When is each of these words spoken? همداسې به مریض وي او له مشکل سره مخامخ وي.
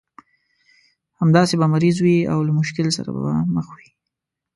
همداسې 1.19 1.53
به 1.59 1.65
مریض 1.73 1.97
وي 2.05 2.17
او 2.31 2.39
له 2.47 2.51
مشکل 2.59 2.87
سره 2.97 3.09
مخامخ 3.15 3.67
وي. 3.75 3.89